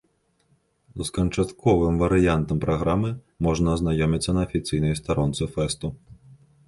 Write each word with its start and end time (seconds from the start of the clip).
З 1.01 1.05
канчатковым 1.17 1.99
варыянтам 2.03 2.57
праграмы 2.65 3.11
можна 3.49 3.67
азнаёміцца 3.77 4.29
на 4.39 4.47
афіцыйнай 4.49 4.99
старонцы 5.05 5.43
фэсту. 5.59 5.87